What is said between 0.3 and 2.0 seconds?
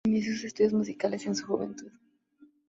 sus estudios musicales en su juventud.